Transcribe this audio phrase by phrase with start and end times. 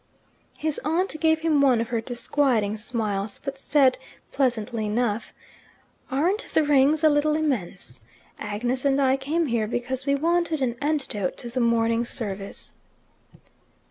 [0.57, 3.99] His aunt gave him one of her disquieting smiles, but said
[4.31, 5.31] pleasantly enough,
[6.09, 7.99] "Aren't the Rings a little immense?
[8.39, 12.73] Agnes and I came here because we wanted an antidote to the morning service."